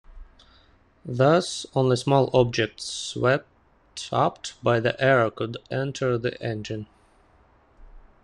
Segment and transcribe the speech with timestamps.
[1.05, 6.87] Thus, only small objects swept up by the air could enter the engine.